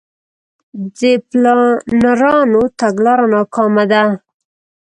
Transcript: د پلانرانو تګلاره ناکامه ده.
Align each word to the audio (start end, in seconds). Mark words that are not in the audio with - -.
د 0.97 1.01
پلانرانو 1.29 2.61
تګلاره 2.79 3.25
ناکامه 3.33 3.83
ده. 3.91 4.03